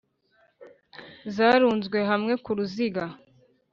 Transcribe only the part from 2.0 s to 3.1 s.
hamwe ku ruziga.